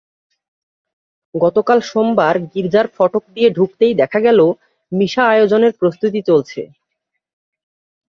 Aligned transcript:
গতকাল 1.35 1.79
সোমবার 1.81 2.35
গির্জার 2.53 2.87
ফটক 2.95 3.23
দিয়ে 3.33 3.49
ঢুকতেই 3.49 3.93
দেখা 3.95 4.19
গেল, 4.19 4.39
মিশা 4.91 5.23
আয়োজনের 5.27 5.73
প্রস্তুতি 5.79 6.19
চলছে। 6.29 6.61